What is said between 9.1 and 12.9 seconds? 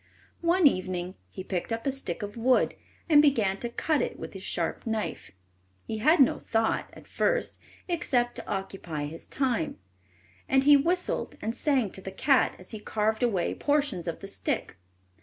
time, and he whistled and sang to the cat as he